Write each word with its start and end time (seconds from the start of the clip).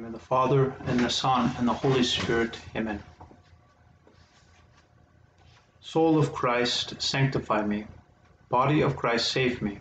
name 0.00 0.06
of 0.06 0.12
the 0.18 0.26
Father, 0.26 0.74
and 0.86 0.98
the 1.00 1.10
Son, 1.10 1.54
and 1.58 1.68
the 1.68 1.74
Holy 1.74 2.02
Spirit. 2.02 2.58
Amen. 2.74 3.02
Soul 5.80 6.18
of 6.18 6.32
Christ, 6.32 7.02
sanctify 7.02 7.66
me. 7.66 7.86
Body 8.48 8.80
of 8.80 8.96
Christ, 8.96 9.30
save 9.30 9.60
me. 9.60 9.80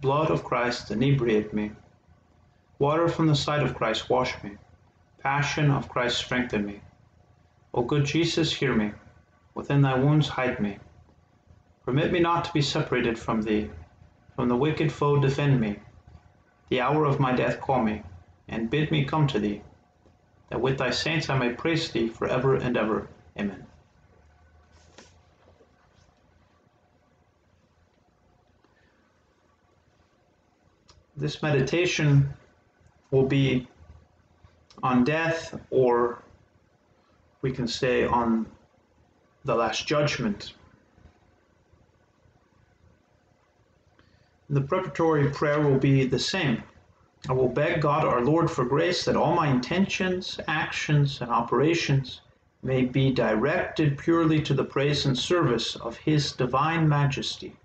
Blood 0.00 0.30
of 0.30 0.42
Christ, 0.42 0.90
inebriate 0.90 1.52
me. 1.52 1.72
Water 2.78 3.08
from 3.08 3.26
the 3.26 3.34
side 3.34 3.62
of 3.62 3.74
Christ, 3.74 4.08
wash 4.08 4.42
me. 4.42 4.52
Passion 5.18 5.70
of 5.70 5.90
Christ, 5.90 6.16
strengthen 6.16 6.64
me. 6.64 6.80
O 7.74 7.82
good 7.82 8.06
Jesus, 8.06 8.54
hear 8.54 8.74
me. 8.74 8.92
Within 9.54 9.82
thy 9.82 9.98
wounds, 9.98 10.28
hide 10.28 10.60
me. 10.60 10.78
Permit 11.84 12.10
me 12.10 12.20
not 12.20 12.46
to 12.46 12.52
be 12.54 12.62
separated 12.62 13.18
from 13.18 13.42
thee. 13.42 13.68
From 14.34 14.48
the 14.48 14.56
wicked 14.56 14.90
foe, 14.90 15.20
defend 15.20 15.60
me. 15.60 15.78
The 16.70 16.80
hour 16.80 17.04
of 17.04 17.20
my 17.20 17.32
death, 17.32 17.60
call 17.60 17.82
me 17.82 18.02
and 18.50 18.68
bid 18.68 18.90
me 18.90 19.04
come 19.04 19.26
to 19.28 19.38
thee, 19.38 19.62
that 20.50 20.60
with 20.60 20.78
thy 20.78 20.90
saints 20.90 21.30
I 21.30 21.38
may 21.38 21.54
praise 21.54 21.90
thee 21.90 22.08
for 22.08 22.26
ever 22.26 22.56
and 22.56 22.76
ever. 22.76 23.08
Amen. 23.38 23.64
This 31.16 31.42
meditation 31.42 32.34
will 33.10 33.26
be 33.26 33.68
on 34.82 35.04
death, 35.04 35.58
or 35.70 36.22
we 37.42 37.52
can 37.52 37.68
say 37.68 38.04
on 38.04 38.46
the 39.44 39.54
Last 39.54 39.86
Judgment. 39.86 40.54
The 44.48 44.62
preparatory 44.62 45.30
prayer 45.30 45.60
will 45.60 45.78
be 45.78 46.06
the 46.06 46.18
same. 46.18 46.62
I 47.28 47.32
will 47.32 47.48
beg 47.48 47.82
God 47.82 48.04
our 48.04 48.22
Lord 48.22 48.50
for 48.50 48.64
grace 48.64 49.04
that 49.04 49.16
all 49.16 49.34
my 49.34 49.48
intentions, 49.48 50.40
actions, 50.48 51.20
and 51.20 51.30
operations 51.30 52.22
may 52.62 52.84
be 52.84 53.10
directed 53.10 53.98
purely 53.98 54.40
to 54.42 54.54
the 54.54 54.64
praise 54.64 55.06
and 55.06 55.18
service 55.18 55.76
of 55.76 55.96
His 55.98 56.32
divine 56.32 56.88
majesty. 56.88 57.56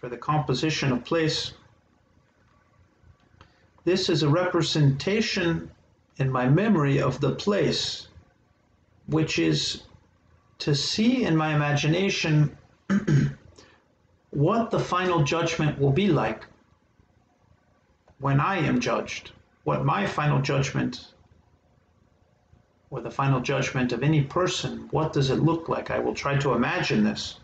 For 0.00 0.08
the 0.08 0.16
composition 0.16 0.92
of 0.92 1.04
place, 1.04 1.52
this 3.84 4.08
is 4.08 4.22
a 4.22 4.28
representation 4.28 5.70
in 6.18 6.30
my 6.30 6.48
memory 6.48 7.00
of 7.00 7.20
the 7.20 7.34
place, 7.34 8.08
which 9.06 9.38
is 9.38 9.82
to 10.58 10.74
see 10.74 11.24
in 11.24 11.36
my 11.36 11.54
imagination 11.54 12.56
what 14.30 14.70
the 14.70 14.78
final 14.78 15.22
judgment 15.22 15.78
will 15.78 15.92
be 15.92 16.08
like 16.08 16.44
when 18.20 18.38
I 18.40 18.58
am 18.58 18.80
judged, 18.80 19.32
what 19.64 19.84
my 19.84 20.06
final 20.06 20.40
judgment 20.40 21.12
or 22.90 23.00
the 23.00 23.10
final 23.10 23.40
judgment 23.40 23.92
of 23.92 24.02
any 24.02 24.22
person, 24.22 24.88
what 24.90 25.12
does 25.12 25.30
it 25.30 25.36
look 25.36 25.68
like? 25.68 25.90
I 25.90 25.98
will 25.98 26.14
try 26.14 26.36
to 26.38 26.54
imagine 26.54 27.04
this. 27.04 27.38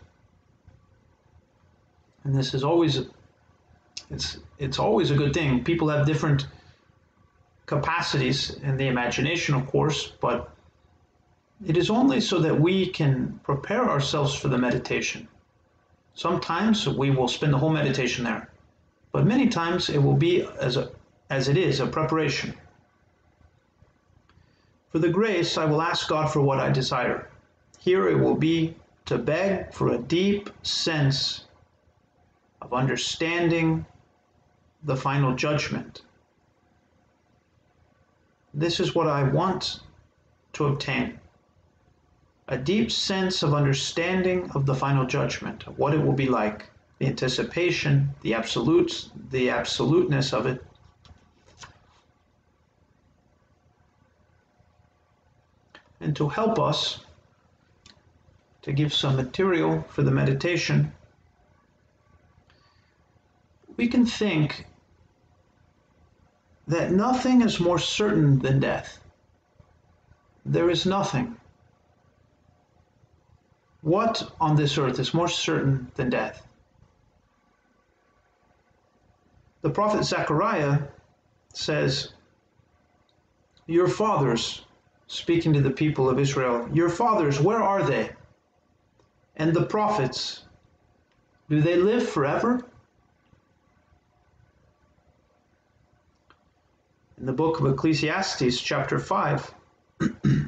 And 2.23 2.35
this 2.35 2.53
is 2.53 2.63
always 2.63 3.01
it's 4.09 4.37
it's 4.57 4.79
always 4.79 5.11
a 5.11 5.15
good 5.15 5.33
thing. 5.33 5.63
People 5.63 5.89
have 5.89 6.05
different 6.05 6.47
capacities 7.65 8.55
in 8.55 8.77
the 8.77 8.87
imagination, 8.87 9.55
of 9.55 9.67
course, 9.67 10.13
but 10.21 10.49
it 11.65 11.77
is 11.77 11.89
only 11.89 12.21
so 12.21 12.39
that 12.39 12.59
we 12.59 12.87
can 12.87 13.39
prepare 13.43 13.89
ourselves 13.89 14.35
for 14.35 14.47
the 14.47 14.57
meditation. 14.57 15.27
Sometimes 16.17 16.89
we 16.89 17.11
will 17.11 17.27
spend 17.27 17.53
the 17.53 17.59
whole 17.59 17.69
meditation 17.69 18.23
there, 18.23 18.49
but 19.11 19.27
many 19.27 19.47
times 19.47 19.87
it 19.87 19.99
will 19.99 20.15
be 20.15 20.41
as, 20.59 20.75
a, 20.75 20.89
as 21.29 21.47
it 21.47 21.57
is, 21.57 21.79
a 21.79 21.85
preparation. 21.85 22.55
For 24.89 24.97
the 24.97 25.09
grace, 25.09 25.59
I 25.59 25.65
will 25.65 25.79
ask 25.79 26.09
God 26.09 26.33
for 26.33 26.41
what 26.41 26.59
I 26.59 26.71
desire. 26.71 27.29
Here 27.77 28.09
it 28.09 28.15
will 28.15 28.33
be 28.33 28.73
to 29.05 29.19
beg 29.19 29.71
for 29.71 29.89
a 29.89 29.99
deep 29.99 30.49
sense 30.63 31.45
of 32.63 32.73
understanding 32.73 33.85
the 34.85 34.95
final 34.95 35.35
judgment. 35.35 36.01
This 38.55 38.79
is 38.79 38.95
what 38.95 39.07
I 39.07 39.21
want 39.21 39.81
to 40.53 40.65
obtain 40.65 41.19
a 42.49 42.57
deep 42.57 42.91
sense 42.91 43.43
of 43.43 43.53
understanding 43.53 44.49
of 44.51 44.65
the 44.65 44.75
final 44.75 45.05
judgment, 45.05 45.67
what 45.77 45.93
it 45.93 46.01
will 46.01 46.13
be 46.13 46.27
like, 46.27 46.69
the 46.99 47.05
anticipation, 47.05 48.09
the 48.21 48.33
absolutes, 48.33 49.09
the 49.31 49.49
absoluteness 49.49 50.33
of 50.33 50.45
it. 50.45 50.63
And 55.99 56.15
to 56.15 56.29
help 56.29 56.57
us 56.57 56.99
to 58.61 58.71
give 58.71 58.93
some 58.93 59.15
material 59.15 59.83
for 59.89 60.03
the 60.03 60.11
meditation, 60.11 60.91
we 63.75 63.87
can 63.87 64.05
think 64.05 64.67
that 66.67 66.91
nothing 66.91 67.41
is 67.41 67.59
more 67.59 67.79
certain 67.79 68.39
than 68.39 68.59
death. 68.59 68.99
There 70.45 70.69
is 70.69 70.85
nothing 70.85 71.35
what 73.87 74.29
on 74.41 74.57
this 74.57 74.77
earth 74.77 74.99
is 74.99 75.13
more 75.13 75.29
certain 75.29 75.89
than 75.95 76.09
death? 76.09 76.45
The 79.61 79.69
prophet 79.69 80.03
Zechariah 80.03 80.79
says, 81.53 82.11
Your 83.65 83.87
fathers, 83.87 84.65
speaking 85.07 85.53
to 85.53 85.61
the 85.61 85.71
people 85.71 86.09
of 86.09 86.19
Israel, 86.19 86.67
your 86.73 86.89
fathers, 86.89 87.39
where 87.39 87.63
are 87.63 87.81
they? 87.81 88.11
And 89.37 89.53
the 89.53 89.65
prophets, 89.65 90.43
do 91.49 91.61
they 91.61 91.77
live 91.77 92.09
forever? 92.09 92.65
In 97.17 97.25
the 97.25 97.31
book 97.31 97.61
of 97.61 97.67
Ecclesiastes, 97.67 98.59
chapter 98.59 98.99
5, 98.99 99.53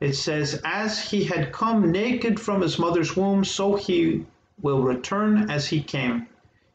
it 0.00 0.14
says, 0.14 0.60
As 0.64 0.98
he 0.98 1.24
had 1.24 1.52
come 1.52 1.92
naked 1.92 2.40
from 2.40 2.62
his 2.62 2.78
mother's 2.78 3.14
womb, 3.16 3.44
so 3.44 3.76
he 3.76 4.24
will 4.60 4.82
return 4.82 5.50
as 5.50 5.68
he 5.68 5.82
came. 5.82 6.26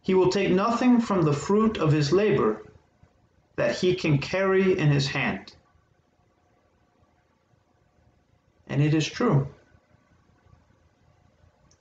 He 0.04 0.14
will 0.14 0.30
take 0.30 0.52
nothing 0.52 1.02
from 1.02 1.24
the 1.24 1.34
fruit 1.34 1.78
of 1.78 1.92
his 1.92 2.12
labor 2.12 2.62
that 3.56 3.76
he 3.76 3.96
can 3.96 4.20
carry 4.20 4.78
in 4.78 4.92
his 4.92 5.08
hand. 5.08 5.56
And 8.68 8.82
it 8.82 8.94
is 8.94 9.08
true. 9.08 9.48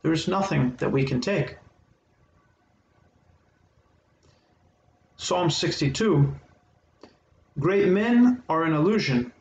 There 0.02 0.12
is 0.12 0.28
nothing 0.28 0.76
that 0.76 0.92
we 0.92 1.04
can 1.04 1.20
take. 1.20 1.58
Psalm 5.16 5.50
62 5.50 6.34
Great 7.58 7.88
men 7.88 8.42
are 8.48 8.64
an 8.64 8.72
illusion 8.72 9.33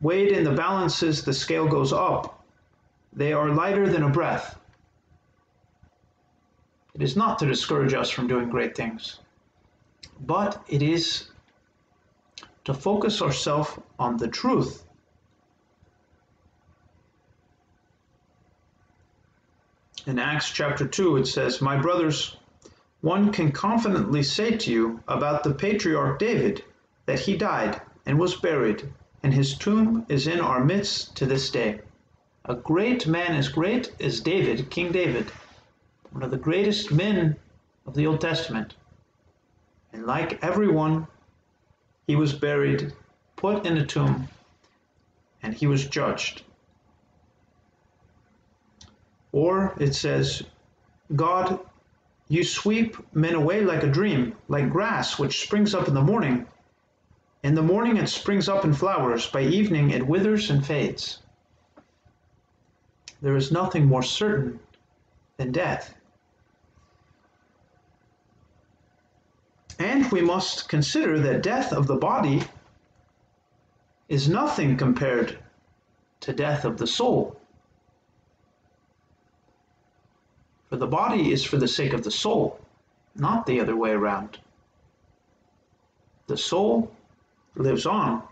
Weighed 0.00 0.30
in 0.30 0.44
the 0.44 0.52
balances, 0.52 1.24
the 1.24 1.32
scale 1.32 1.66
goes 1.66 1.92
up. 1.92 2.44
They 3.12 3.32
are 3.32 3.50
lighter 3.50 3.88
than 3.88 4.04
a 4.04 4.08
breath. 4.08 4.58
It 6.94 7.02
is 7.02 7.16
not 7.16 7.38
to 7.40 7.46
discourage 7.46 7.94
us 7.94 8.08
from 8.10 8.28
doing 8.28 8.48
great 8.48 8.76
things, 8.76 9.18
but 10.20 10.62
it 10.68 10.82
is 10.82 11.28
to 12.64 12.74
focus 12.74 13.22
ourselves 13.22 13.70
on 13.98 14.16
the 14.16 14.28
truth. 14.28 14.84
In 20.06 20.18
Acts 20.18 20.50
chapter 20.50 20.86
2, 20.86 21.16
it 21.18 21.26
says, 21.26 21.60
My 21.60 21.76
brothers, 21.76 22.36
one 23.00 23.32
can 23.32 23.52
confidently 23.52 24.22
say 24.22 24.56
to 24.56 24.70
you 24.70 25.02
about 25.08 25.42
the 25.42 25.54
patriarch 25.54 26.18
David 26.18 26.64
that 27.06 27.18
he 27.18 27.36
died 27.36 27.80
and 28.06 28.18
was 28.18 28.36
buried 28.36 28.88
and 29.22 29.34
his 29.34 29.56
tomb 29.56 30.06
is 30.08 30.26
in 30.26 30.40
our 30.40 30.64
midst 30.64 31.16
to 31.16 31.26
this 31.26 31.50
day. 31.50 31.80
A 32.44 32.54
great 32.54 33.06
man 33.06 33.34
as 33.34 33.48
great 33.48 33.92
as 34.00 34.20
David, 34.20 34.70
King 34.70 34.92
David, 34.92 35.30
one 36.10 36.22
of 36.22 36.30
the 36.30 36.36
greatest 36.36 36.92
men 36.92 37.36
of 37.86 37.94
the 37.94 38.06
Old 38.06 38.20
Testament. 38.20 38.74
And 39.92 40.06
like 40.06 40.42
everyone, 40.42 41.06
he 42.06 42.16
was 42.16 42.32
buried, 42.32 42.92
put 43.36 43.66
in 43.66 43.76
a 43.76 43.86
tomb, 43.86 44.28
and 45.42 45.52
he 45.52 45.66
was 45.66 45.86
judged. 45.86 46.42
Or 49.32 49.74
it 49.78 49.94
says, 49.94 50.42
God, 51.14 51.60
you 52.28 52.44
sweep 52.44 52.96
men 53.14 53.34
away 53.34 53.62
like 53.62 53.82
a 53.82 53.88
dream, 53.90 54.36
like 54.48 54.70
grass 54.70 55.18
which 55.18 55.42
springs 55.42 55.74
up 55.74 55.88
in 55.88 55.94
the 55.94 56.02
morning 56.02 56.46
in 57.42 57.54
the 57.54 57.62
morning 57.62 57.96
it 57.96 58.08
springs 58.08 58.48
up 58.48 58.64
and 58.64 58.76
flowers, 58.76 59.26
by 59.26 59.42
evening 59.42 59.90
it 59.90 60.06
withers 60.06 60.50
and 60.50 60.64
fades. 60.66 61.20
There 63.22 63.36
is 63.36 63.52
nothing 63.52 63.86
more 63.86 64.02
certain 64.02 64.60
than 65.36 65.52
death. 65.52 65.94
And 69.78 70.10
we 70.10 70.20
must 70.20 70.68
consider 70.68 71.20
that 71.20 71.42
death 71.42 71.72
of 71.72 71.86
the 71.86 71.96
body 71.96 72.42
is 74.08 74.28
nothing 74.28 74.76
compared 74.76 75.38
to 76.20 76.32
death 76.32 76.64
of 76.64 76.78
the 76.78 76.86
soul. 76.86 77.40
For 80.68 80.76
the 80.76 80.86
body 80.86 81.32
is 81.32 81.44
for 81.44 81.56
the 81.56 81.68
sake 81.68 81.92
of 81.92 82.02
the 82.02 82.10
soul, 82.10 82.58
not 83.14 83.46
the 83.46 83.60
other 83.60 83.76
way 83.76 83.90
around. 83.90 84.38
The 86.26 86.36
soul 86.36 86.92
lives 87.54 87.86
on. 87.86 88.22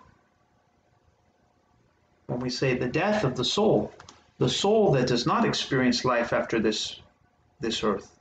When 2.26 2.40
we 2.40 2.50
say 2.50 2.74
the 2.76 2.88
death 2.88 3.24
of 3.24 3.36
the 3.36 3.44
soul, 3.44 3.92
the 4.38 4.48
soul 4.48 4.92
that 4.92 5.06
does 5.06 5.26
not 5.26 5.44
experience 5.44 6.04
life 6.04 6.32
after 6.32 6.58
this, 6.58 7.00
this 7.60 7.82
earth. 7.82 8.18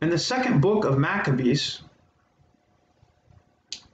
In 0.00 0.10
the 0.10 0.18
second 0.18 0.60
book 0.60 0.84
of 0.84 0.98
Maccabees, 0.98 1.82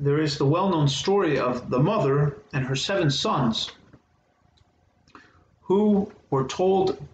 there 0.00 0.20
is 0.20 0.38
the 0.38 0.46
well 0.46 0.70
known 0.70 0.88
story 0.88 1.38
of 1.38 1.70
the 1.70 1.78
mother 1.78 2.38
and 2.52 2.64
her 2.64 2.76
seven 2.76 3.10
sons 3.10 3.72
who 5.60 6.10
were 6.30 6.46
told 6.46 7.06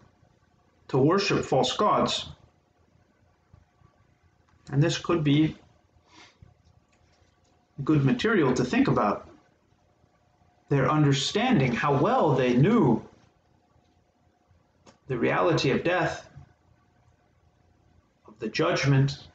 to 0.89 0.99
worship 0.99 1.45
false 1.45 1.77
gods. 1.77 2.27
And 4.71 4.83
this 4.83 4.97
could 4.97 5.25
be 5.25 5.57
good 7.83 8.05
material 8.05 8.53
to 8.55 8.65
think 8.65 8.89
about. 8.89 9.29
Their 10.69 10.91
understanding, 10.91 11.73
how 11.73 12.01
well 12.01 12.35
they 12.35 12.55
knew 12.55 13.03
the 15.09 15.19
reality 15.19 15.71
of 15.71 15.85
death, 15.85 16.29
of 18.27 18.39
the 18.39 18.49
judgment 18.49 19.29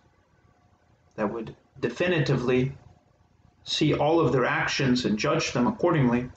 that 1.16 1.32
would 1.32 1.56
definitively 1.80 2.72
see 3.64 3.94
all 3.94 4.20
of 4.20 4.32
their 4.32 4.46
actions 4.46 5.06
and 5.06 5.20
judge 5.20 5.52
them 5.52 5.68
accordingly. 5.68 6.30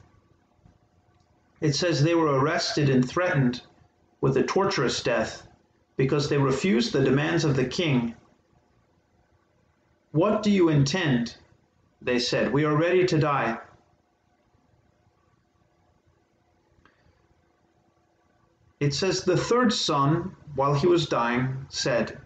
It 1.60 1.74
says 1.74 2.02
they 2.02 2.14
were 2.14 2.38
arrested 2.38 2.90
and 2.90 3.08
threatened 3.08 3.62
with 4.20 4.36
a 4.36 4.42
torturous 4.42 5.02
death 5.02 5.46
because 5.96 6.28
they 6.28 6.38
refused 6.38 6.92
the 6.92 7.04
demands 7.04 7.44
of 7.44 7.56
the 7.56 7.64
king. 7.64 8.14
What 10.10 10.42
do 10.42 10.50
you 10.50 10.68
intend? 10.68 11.36
They 12.04 12.18
said, 12.18 12.52
We 12.52 12.64
are 12.64 12.76
ready 12.76 13.06
to 13.06 13.18
die. 13.18 13.58
It 18.80 18.92
says 18.92 19.22
the 19.22 19.36
third 19.36 19.72
son, 19.72 20.34
while 20.56 20.74
he 20.74 20.88
was 20.88 21.06
dying, 21.06 21.66
said, 21.68 22.18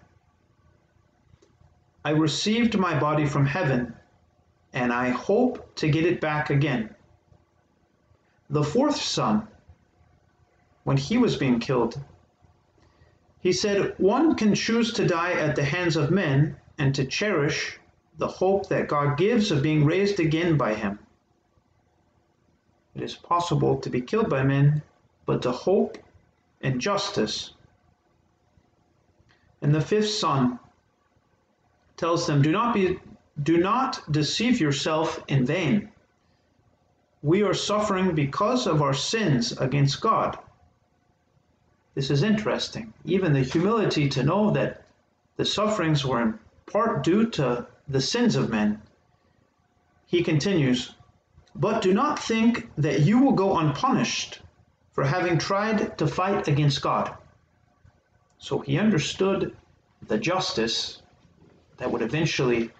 I 2.02 2.10
received 2.10 2.78
my 2.78 2.98
body 2.98 3.26
from 3.26 3.44
heaven 3.44 3.94
and 4.72 4.92
I 4.92 5.10
hope 5.10 5.74
to 5.76 5.88
get 5.88 6.06
it 6.06 6.20
back 6.20 6.48
again. 6.48 6.94
The 8.48 8.64
fourth 8.64 8.96
son, 8.96 9.46
when 10.84 10.96
he 10.96 11.18
was 11.18 11.36
being 11.36 11.60
killed, 11.60 12.00
he 13.40 13.52
said, 13.52 13.94
One 13.98 14.36
can 14.36 14.54
choose 14.54 14.92
to 14.94 15.06
die 15.06 15.32
at 15.32 15.56
the 15.56 15.64
hands 15.64 15.96
of 15.96 16.10
men 16.10 16.56
and 16.78 16.94
to 16.94 17.04
cherish 17.04 17.78
the 18.18 18.26
hope 18.26 18.68
that 18.68 18.88
God 18.88 19.18
gives 19.18 19.50
of 19.50 19.62
being 19.62 19.84
raised 19.84 20.20
again 20.20 20.56
by 20.56 20.74
him. 20.74 20.98
It 22.94 23.02
is 23.02 23.14
possible 23.14 23.78
to 23.80 23.90
be 23.90 24.00
killed 24.00 24.30
by 24.30 24.42
men, 24.42 24.82
but 25.26 25.42
to 25.42 25.52
hope 25.52 25.98
and 26.62 26.80
justice. 26.80 27.52
And 29.60 29.74
the 29.74 29.80
fifth 29.80 30.08
son 30.08 30.58
tells 31.96 32.26
them, 32.26 32.42
Do 32.42 32.52
not 32.52 32.74
be 32.74 32.98
do 33.42 33.58
not 33.58 34.00
deceive 34.10 34.60
yourself 34.60 35.22
in 35.28 35.44
vain. 35.44 35.92
We 37.22 37.42
are 37.42 37.52
suffering 37.52 38.14
because 38.14 38.66
of 38.66 38.80
our 38.80 38.94
sins 38.94 39.52
against 39.58 40.00
God. 40.00 40.38
This 41.94 42.10
is 42.10 42.22
interesting. 42.22 42.94
Even 43.04 43.34
the 43.34 43.40
humility 43.40 44.08
to 44.10 44.22
know 44.22 44.50
that 44.52 44.84
the 45.36 45.44
sufferings 45.44 46.04
were 46.04 46.22
in 46.22 46.38
part 46.64 47.04
due 47.04 47.28
to 47.30 47.66
the 47.88 48.00
sins 48.00 48.36
of 48.36 48.50
men. 48.50 48.80
He 50.06 50.22
continues, 50.22 50.94
But 51.54 51.82
do 51.82 51.92
not 51.92 52.18
think 52.18 52.70
that 52.76 53.00
you 53.00 53.18
will 53.18 53.32
go 53.32 53.58
unpunished 53.58 54.40
for 54.92 55.04
having 55.04 55.38
tried 55.38 55.98
to 55.98 56.06
fight 56.06 56.48
against 56.48 56.82
God. 56.82 57.14
So 58.38 58.58
he 58.60 58.78
understood 58.78 59.56
the 60.06 60.18
justice 60.18 61.02
that 61.76 61.90
would 61.90 62.02
eventually 62.02 62.70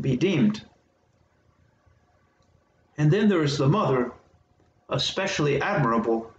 be 0.00 0.16
deemed. 0.16 0.62
And 2.98 3.10
then 3.10 3.28
there 3.28 3.42
is 3.42 3.56
the 3.56 3.68
mother, 3.68 4.12
especially 4.88 5.60
admirable. 5.60 6.32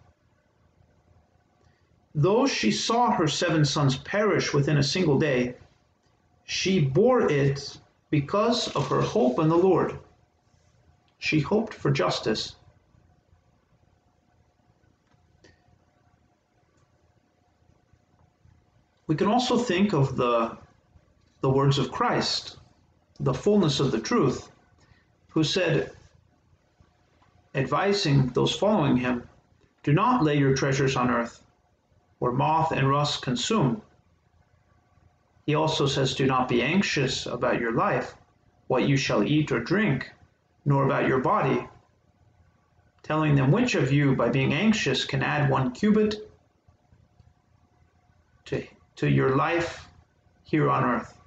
Though 2.14 2.46
she 2.46 2.72
saw 2.72 3.12
her 3.12 3.28
seven 3.28 3.66
sons 3.66 3.98
perish 3.98 4.54
within 4.54 4.78
a 4.78 4.84
single 4.84 5.18
day, 5.18 5.56
she 6.46 6.80
bore 6.80 7.32
it 7.32 7.78
because 8.10 8.68
of 8.76 8.88
her 8.90 9.02
hope 9.02 9.40
in 9.40 9.50
the 9.50 9.58
Lord. 9.58 9.98
She 11.20 11.40
hoped 11.40 11.74
for 11.74 11.92
justice. 11.92 12.56
We 19.08 19.16
can 19.16 19.28
also 19.28 19.58
think 19.58 19.94
of 19.94 20.16
the, 20.16 20.58
the 21.42 21.50
words 21.50 21.78
of 21.78 21.92
Christ 21.92 22.58
the 23.22 23.34
fullness 23.34 23.80
of 23.80 23.92
the 23.92 24.00
truth, 24.00 24.52
who 25.30 25.44
said, 25.44 25.92
advising 27.54 28.28
those 28.30 28.56
following 28.56 28.98
him, 28.98 29.30
Do 29.84 29.94
not 29.94 30.24
lay 30.24 30.38
your 30.38 30.56
treasures 30.56 30.96
on 30.96 31.12
earth, 31.12 31.44
where 32.18 32.32
moth 32.32 32.72
and 32.72 32.90
rust 32.90 33.22
consume. 33.22 33.84
He 35.46 35.56
also 35.56 35.86
says, 35.86 36.14
Do 36.14 36.26
not 36.26 36.48
be 36.48 36.62
anxious 36.62 37.26
about 37.26 37.60
your 37.60 37.74
life, 37.74 38.16
what 38.68 38.88
you 38.88 38.98
shall 38.98 39.24
eat 39.24 39.52
or 39.52 39.60
drink, 39.60 40.12
nor 40.66 40.86
about 40.86 41.08
your 41.08 41.20
body, 41.20 41.68
telling 43.04 43.36
them 43.36 43.52
which 43.52 43.76
of 43.76 43.92
you, 43.92 44.16
by 44.16 44.30
being 44.30 44.54
anxious, 44.54 45.06
can 45.06 45.24
add 45.24 45.50
one 45.50 45.72
cubit 45.72 46.30
to, 48.46 48.64
to 48.98 49.10
your 49.10 49.36
life 49.36 49.88
here 50.44 50.70
on 50.70 50.84
earth. 50.84 51.18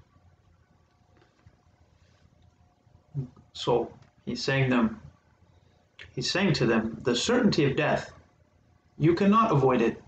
So 3.52 3.92
he's 4.24 4.42
saying 4.42 4.70
them, 4.70 5.00
he's 6.14 6.30
saying 6.30 6.54
to 6.54 6.66
them, 6.66 6.98
the 7.02 7.16
certainty 7.16 7.64
of 7.64 7.76
death, 7.76 8.12
you 8.98 9.14
cannot 9.14 9.52
avoid 9.52 9.80
it. 9.80 10.02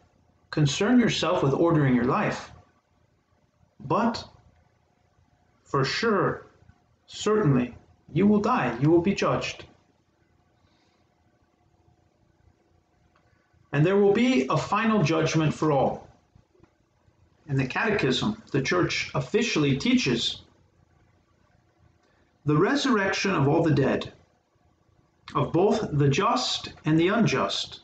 Concern 0.51 1.01
yourself 1.01 1.43
with 1.43 1.53
ordering 1.53 1.95
your 1.95 2.05
life. 2.05 2.53
But 3.81 4.25
for 5.65 5.85
sure, 5.85 6.47
certainly, 7.07 7.75
you 8.13 8.27
will 8.27 8.41
die, 8.41 8.77
you 8.81 8.91
will 8.91 9.03
be 9.03 9.15
judged. 9.15 9.65
And 13.73 13.85
there 13.85 13.97
will 13.97 14.13
be 14.13 14.47
a 14.49 14.57
final 14.57 15.03
judgment 15.03 15.53
for 15.53 15.71
all. 15.71 16.09
In 17.49 17.57
the 17.57 17.67
Catechism, 17.67 18.43
the 18.51 18.63
Church 18.63 19.11
officially 19.15 19.77
teaches 19.77 20.43
the 22.45 22.57
resurrection 22.57 23.33
of 23.33 23.49
all 23.49 23.63
the 23.63 23.75
dead, 23.75 24.13
of 25.35 25.53
both 25.53 25.89
the 25.93 26.09
just 26.09 26.73
and 26.85 26.99
the 26.99 27.09
unjust. 27.09 27.81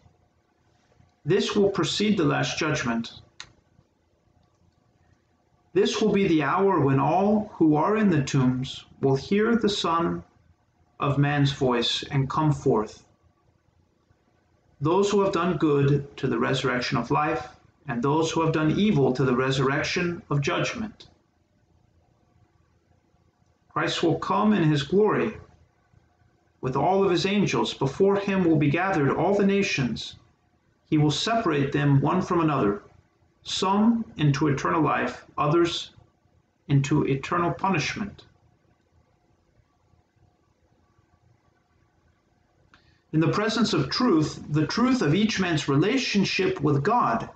This 1.24 1.54
will 1.54 1.68
precede 1.68 2.16
the 2.16 2.24
last 2.24 2.58
judgment. 2.58 3.20
This 5.74 6.02
will 6.02 6.12
be 6.12 6.28
the 6.28 6.42
hour 6.42 6.80
when 6.80 7.00
all 7.00 7.50
who 7.54 7.76
are 7.76 7.96
in 7.96 8.10
the 8.10 8.22
tombs 8.22 8.84
will 9.00 9.16
hear 9.16 9.56
the 9.56 9.70
Son 9.70 10.22
of 11.00 11.18
Man's 11.18 11.52
voice 11.52 12.02
and 12.10 12.28
come 12.28 12.52
forth. 12.52 13.04
Those 14.80 15.10
who 15.10 15.22
have 15.22 15.32
done 15.32 15.56
good 15.56 16.14
to 16.18 16.26
the 16.26 16.38
resurrection 16.38 16.98
of 16.98 17.10
life, 17.10 17.56
and 17.88 18.02
those 18.02 18.30
who 18.30 18.42
have 18.42 18.52
done 18.52 18.72
evil 18.72 19.12
to 19.12 19.24
the 19.24 19.34
resurrection 19.34 20.22
of 20.28 20.40
judgment. 20.40 21.08
Christ 23.72 24.02
will 24.02 24.18
come 24.18 24.52
in 24.52 24.64
his 24.64 24.82
glory 24.82 25.38
with 26.60 26.76
all 26.76 27.02
of 27.02 27.10
his 27.10 27.24
angels. 27.24 27.72
Before 27.72 28.16
him 28.16 28.44
will 28.44 28.56
be 28.56 28.70
gathered 28.70 29.10
all 29.10 29.34
the 29.34 29.46
nations. 29.46 30.16
He 30.84 30.98
will 30.98 31.10
separate 31.10 31.72
them 31.72 32.00
one 32.00 32.20
from 32.20 32.40
another, 32.40 32.82
some 33.42 34.04
into 34.16 34.48
eternal 34.48 34.82
life, 34.82 35.24
others 35.36 35.92
into 36.68 37.04
eternal 37.06 37.52
punishment. 37.52 38.24
In 43.12 43.20
the 43.20 43.28
presence 43.28 43.72
of 43.72 43.90
truth, 43.90 44.42
the 44.48 44.66
truth 44.66 45.02
of 45.02 45.14
each 45.14 45.38
man's 45.38 45.68
relationship 45.68 46.60
with 46.60 46.82
God 46.82 47.28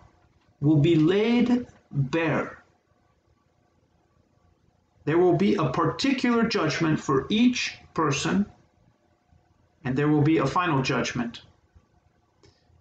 will 0.61 0.79
be 0.79 0.97
laid 0.97 1.67
bare. 1.91 2.63
there 5.07 5.19
will 5.19 5.37
be 5.37 5.55
a 5.55 5.71
particular 5.71 6.43
judgment 6.47 7.01
for 7.01 7.27
each 7.31 7.79
person, 7.95 8.45
and 9.85 9.97
there 9.97 10.09
will 10.09 10.21
be 10.21 10.39
a 10.39 10.47
final 10.47 10.83
judgment. 10.83 11.43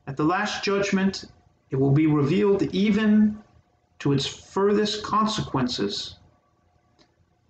At 0.07 0.17
the 0.17 0.23
last 0.23 0.63
judgment, 0.63 1.25
it 1.75 1.81
will 1.81 1.91
be 1.91 2.07
revealed 2.07 2.61
even 2.73 3.37
to 3.99 4.13
its 4.13 4.25
furthest 4.25 5.03
consequences. 5.03 6.15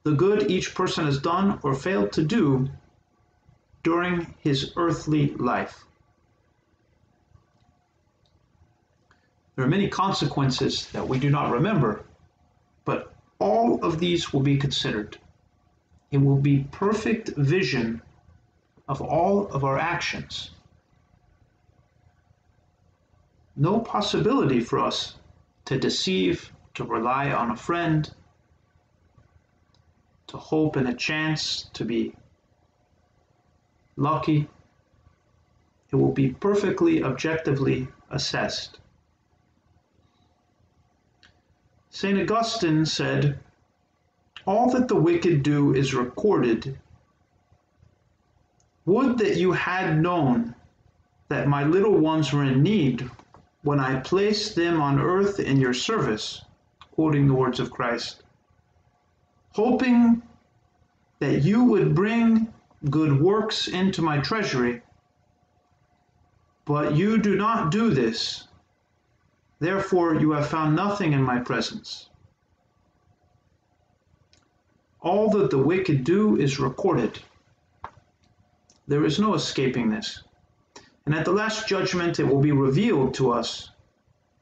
The 0.01 0.13
good 0.13 0.50
each 0.50 0.74
person 0.74 1.05
has 1.05 1.20
done 1.20 1.60
or 1.62 1.75
failed 1.75 2.12
to 2.13 2.24
do 2.24 2.67
during 3.84 4.34
his 4.39 4.74
earthly 4.77 5.27
life. 5.36 5.86
There 9.55 9.63
are 9.63 9.75
many 9.77 9.89
consequences 9.89 10.88
that 10.88 11.08
we 11.08 11.20
do 11.20 11.29
not 11.29 11.51
remember, 11.51 12.03
but 12.84 13.13
all 13.38 13.86
of 13.86 14.00
these 14.00 14.34
will 14.34 14.41
be 14.41 14.58
considered. 14.58 15.20
It 16.10 16.17
will 16.17 16.41
be 16.41 16.65
perfect 16.72 17.29
vision 17.38 18.01
of 18.88 19.03
all 19.03 19.50
of 19.50 19.63
our 19.63 19.77
actions. 19.77 20.50
No 23.58 23.80
possibility 23.80 24.60
for 24.60 24.80
us 24.80 25.16
to 25.66 25.80
deceive, 25.80 26.52
to 26.74 26.84
rely 26.84 27.32
on 27.32 27.52
a 27.52 27.56
friend, 27.56 28.14
to 30.28 30.38
hope 30.38 30.76
in 30.76 30.88
a 30.88 30.94
chance 30.94 31.70
to 31.74 31.86
be 31.86 32.14
lucky. 33.96 34.50
It 35.92 35.96
will 35.96 36.12
be 36.12 36.32
perfectly 36.32 37.02
objectively 37.02 37.88
assessed. 38.10 38.80
St. 41.90 42.20
Augustine 42.20 42.86
said, 42.86 43.40
All 44.46 44.70
that 44.72 44.90
the 44.90 44.96
wicked 44.96 45.44
do 45.44 45.74
is 45.74 45.94
recorded. 45.94 46.78
Would 48.86 49.18
that 49.20 49.38
you 49.38 49.54
had 49.54 50.02
known 50.02 50.56
that 51.30 51.48
my 51.48 51.64
little 51.64 51.98
ones 51.98 52.34
were 52.34 52.44
in 52.44 52.62
need 52.62 53.10
when 53.65 53.81
I 53.81 54.00
placed 54.00 54.55
them 54.55 54.81
on 54.81 55.00
earth 55.00 55.41
in 55.41 55.57
your 55.57 55.74
service, 55.74 56.45
quoting 56.91 57.27
the 57.27 57.34
words 57.34 57.60
of 57.60 57.72
Christ, 57.72 58.24
hoping 59.50 60.22
that 61.19 61.43
you 61.43 61.65
would 61.65 61.93
bring 61.93 62.53
good 62.89 63.19
works 63.19 63.67
into 63.67 64.01
my 64.01 64.19
treasury. 64.19 64.81
But 66.63 66.95
you 66.95 67.17
do 67.17 67.36
not 67.36 67.72
do 67.72 67.89
this 67.89 68.48
Therefore 69.60 70.15
you 70.15 70.31
have 70.31 70.48
found 70.48 70.75
nothing 70.75 71.13
in 71.13 71.24
my 71.24 71.39
presence. 71.39 72.10
All 75.01 75.29
that 75.29 75.50
the 75.50 75.57
wicked 75.57 76.03
do 76.03 76.36
is 76.36 76.60
recorded. 76.60 77.19
There 78.88 79.05
is 79.05 79.17
no 79.17 79.34
escaping 79.34 79.89
this. 79.89 80.24
And 81.06 81.14
at 81.14 81.26
the 81.26 81.32
last 81.32 81.68
judgment 81.68 82.20
it 82.20 82.28
will 82.28 82.42
be 82.42 82.52
revealed 82.52 83.14
to 83.16 83.32
us 83.32 83.70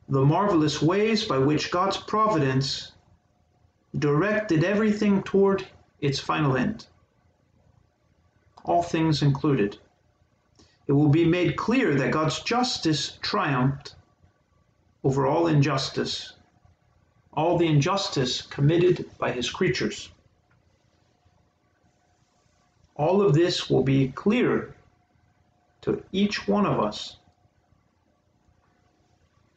the 0.07 0.23
marvelous 0.23 0.81
ways 0.81 1.25
by 1.25 1.37
which 1.37 1.71
God's 1.71 1.97
providence 1.97 2.93
directed 3.97 4.63
everything 4.63 5.23
toward 5.23 5.67
its 5.99 6.19
final 6.19 6.55
end. 6.55 6.87
All 8.63 8.81
things 8.81 9.21
included. 9.21 9.77
It 10.87 10.93
will 10.93 11.09
be 11.09 11.25
made 11.25 11.57
clear 11.57 11.95
that 11.95 12.11
God's 12.11 12.39
justice 12.41 13.17
triumphed 13.21 13.95
over 15.03 15.27
all 15.27 15.47
injustice, 15.47 16.33
all 17.33 17.57
the 17.57 17.67
injustice 17.67 18.41
committed 18.41 19.09
by 19.17 19.31
his 19.31 19.49
creatures. 19.49 20.09
All 22.95 23.21
of 23.21 23.33
this 23.33 23.69
will 23.69 23.83
be 23.83 24.09
clear 24.09 24.75
to 25.83 26.03
each 26.11 26.47
one 26.47 26.65
of 26.65 26.79
us. 26.79 27.17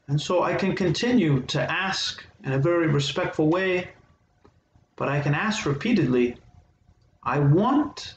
And 0.08 0.20
so 0.20 0.42
I 0.42 0.54
can 0.54 0.76
continue 0.76 1.42
to 1.42 1.60
ask 1.60 2.24
in 2.44 2.52
a 2.52 2.58
very 2.58 2.86
respectful 2.86 3.48
way, 3.48 3.88
but 4.94 5.08
I 5.08 5.20
can 5.20 5.34
ask 5.34 5.66
repeatedly 5.66 6.36
I 7.22 7.40
want 7.40 8.14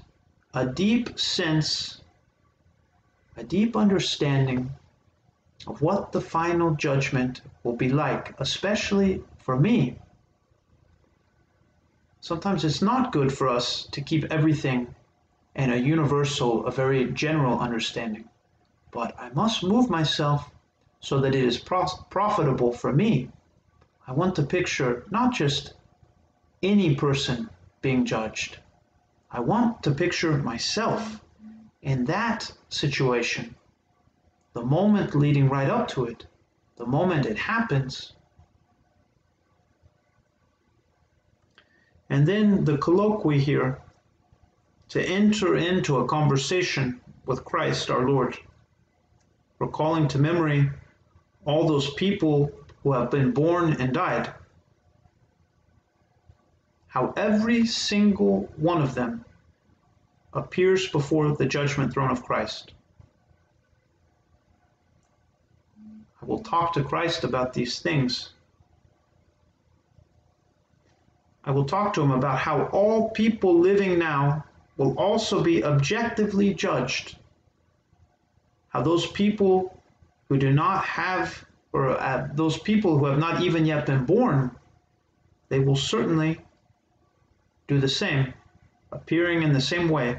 a 0.54 0.68
deep 0.68 1.20
sense, 1.20 2.02
a 3.38 3.44
deep 3.44 3.76
understanding 3.76 4.70
of 5.66 5.82
what 5.82 6.12
the 6.12 6.22
final 6.22 6.76
judgment 6.76 7.42
will 7.64 7.76
be 7.76 7.90
like, 7.90 8.40
especially 8.40 9.24
for 9.40 9.60
me. 9.60 9.98
Sometimes 12.22 12.64
it's 12.64 12.82
not 12.82 13.12
good 13.12 13.34
for 13.34 13.50
us 13.50 13.88
to 13.92 14.02
keep 14.02 14.26
everything 14.26 14.94
in 15.56 15.72
a 15.72 15.76
universal, 15.76 16.66
a 16.66 16.72
very 16.72 17.12
general 17.12 17.60
understanding. 17.60 18.30
But 18.92 19.16
I 19.20 19.30
must 19.30 19.64
move 19.64 19.90
myself 19.90 20.52
so 21.00 21.20
that 21.22 21.36
it 21.36 21.44
is 21.44 21.58
profitable 21.60 22.74
for 22.74 22.92
me. 22.92 23.30
I 24.08 24.14
want 24.14 24.36
to 24.36 24.44
picture 24.44 25.06
not 25.12 25.34
just 25.34 25.74
any 26.62 26.96
person 26.96 27.50
being 27.82 28.06
judged. 28.06 28.58
I 29.32 29.40
want 29.40 29.84
to 29.84 29.92
picture 29.92 30.38
myself 30.38 31.24
in 31.82 32.06
that 32.06 32.52
situation 32.70 33.56
the 34.54 34.66
moment 34.66 35.16
leading 35.16 35.48
right 35.48 35.70
up 35.70 35.88
to 35.88 36.06
it, 36.06 36.26
the 36.78 36.86
moment 36.86 37.26
it 37.26 37.38
happens. 37.38 38.14
And 42.10 42.28
then 42.28 42.66
the 42.66 42.78
colloquy 42.78 43.40
here 43.40 43.80
to 44.90 45.02
enter 45.02 45.56
into 45.56 46.00
a 46.00 46.08
conversation 46.08 47.00
with 47.26 47.46
Christ 47.46 47.90
our 47.92 48.10
Lord, 48.10 48.38
recalling 49.60 50.08
to 50.10 50.18
memory 50.18 50.70
all 51.46 51.68
those 51.68 51.94
people 51.94 52.52
who 52.84 52.94
have 52.94 53.12
been 53.12 53.32
born 53.32 53.74
and 53.80 53.94
died, 53.94 54.34
how 56.88 57.14
every 57.16 57.66
single 57.68 58.50
one 58.58 58.82
of 58.82 58.96
them 58.96 59.24
appears 60.34 60.88
before 60.88 61.36
the 61.36 61.46
judgment 61.46 61.94
throne 61.94 62.12
of 62.12 62.24
Christ. 62.24 62.74
I 66.22 66.26
will 66.26 66.40
talk 66.40 66.74
to 66.74 66.84
Christ 66.84 67.24
about 67.24 67.54
these 67.54 67.80
things. 67.80 68.32
I 71.44 71.52
will 71.52 71.66
talk 71.66 71.94
to 71.94 72.02
him 72.02 72.12
about 72.12 72.40
how 72.40 72.66
all 72.66 73.10
people 73.12 73.58
living 73.60 73.98
now 73.98 74.46
will 74.80 74.98
also 74.98 75.44
be 75.44 75.64
objectively 75.64 76.54
judged. 76.54 77.18
How 78.70 78.82
those 78.82 79.06
people 79.08 79.78
who 80.30 80.38
do 80.38 80.54
not 80.54 80.86
have, 80.86 81.46
or 81.74 82.00
uh, 82.00 82.30
those 82.34 82.58
people 82.58 82.98
who 82.98 83.06
have 83.06 83.20
not 83.20 83.44
even 83.44 83.66
yet 83.66 83.86
been 83.86 84.06
born, 84.06 84.52
they 85.50 85.60
will 85.60 85.76
certainly 85.76 86.40
do 87.68 87.78
the 87.80 87.90
same, 87.90 88.34
appearing 88.94 89.44
in 89.44 89.52
the 89.52 89.60
same 89.60 89.90
way. 89.90 90.18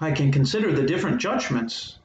I 0.00 0.10
can 0.10 0.32
consider 0.32 0.72
the 0.72 0.82
different 0.82 1.20
judgments 1.20 2.00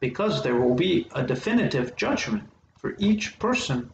because 0.00 0.42
there 0.42 0.56
will 0.56 0.74
be 0.74 1.06
a 1.14 1.22
definitive 1.22 1.94
judgment 1.94 2.42
for 2.76 2.96
each 2.98 3.38
person, 3.38 3.88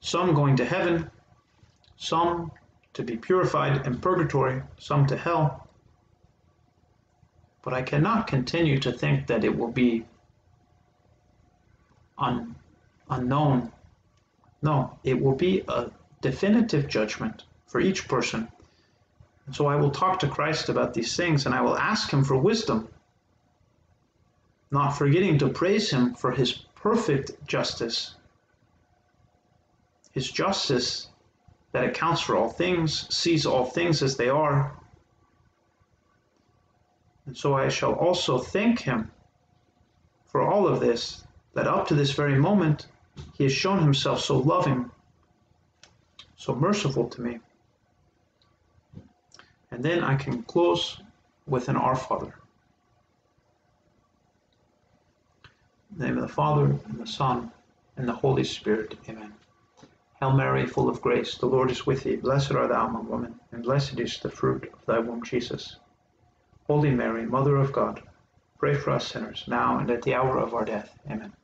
some 0.00 0.34
going 0.34 0.56
to 0.56 0.64
heaven, 0.64 1.08
some 1.96 2.52
to 2.94 3.02
be 3.02 3.16
purified 3.16 3.86
in 3.86 3.98
purgatory, 3.98 4.62
some 4.78 5.06
to 5.06 5.16
hell. 5.16 5.68
But 7.62 7.74
I 7.74 7.82
cannot 7.82 8.26
continue 8.26 8.78
to 8.80 8.92
think 8.92 9.26
that 9.26 9.44
it 9.44 9.56
will 9.56 9.72
be 9.72 10.04
un, 12.18 12.54
unknown. 13.10 13.72
No, 14.62 14.98
it 15.02 15.20
will 15.20 15.34
be 15.34 15.62
a 15.68 15.90
definitive 16.20 16.88
judgment 16.88 17.44
for 17.66 17.80
each 17.80 18.06
person 18.08 18.48
so 19.52 19.66
I 19.66 19.76
will 19.76 19.90
talk 19.90 20.20
to 20.20 20.28
Christ 20.28 20.68
about 20.68 20.94
these 20.94 21.16
things 21.16 21.46
and 21.46 21.54
I 21.54 21.60
will 21.60 21.76
ask 21.76 22.10
him 22.10 22.24
for 22.24 22.36
wisdom, 22.36 22.88
not 24.70 24.90
forgetting 24.90 25.38
to 25.38 25.48
praise 25.48 25.90
him 25.90 26.14
for 26.14 26.32
his 26.32 26.52
perfect 26.52 27.46
justice. 27.46 28.14
His 30.12 30.30
justice 30.30 31.08
that 31.74 31.84
accounts 31.84 32.20
for 32.20 32.36
all 32.36 32.48
things, 32.48 33.12
sees 33.12 33.44
all 33.44 33.64
things 33.64 34.00
as 34.00 34.16
they 34.16 34.28
are. 34.28 34.72
And 37.26 37.36
so 37.36 37.54
I 37.54 37.68
shall 37.68 37.94
also 37.94 38.38
thank 38.38 38.78
him 38.80 39.10
for 40.26 40.42
all 40.42 40.68
of 40.68 40.78
this, 40.78 41.24
that 41.54 41.66
up 41.66 41.88
to 41.88 41.96
this 41.96 42.12
very 42.12 42.38
moment, 42.38 42.86
he 43.36 43.42
has 43.42 43.52
shown 43.52 43.80
himself 43.80 44.20
so 44.20 44.38
loving, 44.38 44.88
so 46.36 46.54
merciful 46.54 47.08
to 47.08 47.20
me. 47.20 47.40
And 49.72 49.82
then 49.82 50.04
I 50.04 50.14
can 50.14 50.44
close 50.44 51.00
with 51.48 51.68
an 51.68 51.76
Our 51.76 51.96
Father. 51.96 52.36
Name 55.98 56.18
of 56.18 56.22
the 56.22 56.28
Father, 56.28 56.66
and 56.66 57.00
the 57.00 57.06
Son, 57.06 57.50
and 57.96 58.06
the 58.06 58.12
Holy 58.12 58.44
Spirit. 58.44 58.96
Amen. 59.08 59.32
Hail 60.24 60.32
Mary, 60.32 60.64
full 60.64 60.88
of 60.88 61.02
grace, 61.02 61.36
the 61.36 61.44
Lord 61.44 61.70
is 61.70 61.84
with 61.84 62.04
thee. 62.04 62.16
Blessed 62.16 62.52
art 62.52 62.70
thou 62.70 62.86
among 62.86 63.10
women, 63.10 63.38
and 63.52 63.62
blessed 63.62 64.00
is 64.00 64.18
the 64.20 64.30
fruit 64.30 64.72
of 64.72 64.86
thy 64.86 64.98
womb, 64.98 65.22
Jesus. 65.22 65.76
Holy 66.66 66.88
Mary, 66.88 67.26
Mother 67.26 67.56
of 67.56 67.74
God, 67.74 68.02
pray 68.58 68.74
for 68.74 68.92
us 68.92 69.06
sinners, 69.06 69.44
now 69.46 69.76
and 69.80 69.90
at 69.90 70.00
the 70.00 70.14
hour 70.14 70.38
of 70.38 70.54
our 70.54 70.64
death. 70.64 70.98
Amen. 71.10 71.34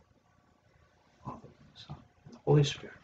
Father, 1.22 1.48
Son, 1.74 1.96
and 2.24 2.34
the 2.36 2.40
Holy 2.46 2.64
Spirit. 2.64 2.99